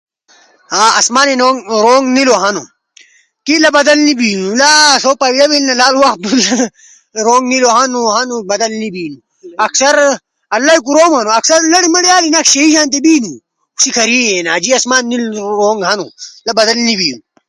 [0.99, 1.33] آسمانے
[1.83, 2.63] رونگ نیلو ہنو،
[3.45, 6.67] کے لا بدل نی بیلو لا آسو پیدا بیلو سیس در وخا آسمانے
[7.27, 7.69] رونگ نیلو
[8.15, 9.17] ہنو، بدل نی بینو۔
[9.67, 9.95] اکثر
[11.73, 13.33] لڑے مڑے آلی نو سئی شیناک شانتی اینو
[13.79, 13.87] خو
[14.55, 15.47] آدیئی آسمان نیلو
[15.89, 16.07] ہنو
[16.45, 17.19] لا بدل نی بینو۔